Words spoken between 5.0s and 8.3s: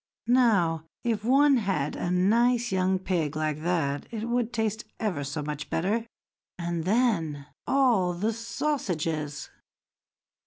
so much better; and then, all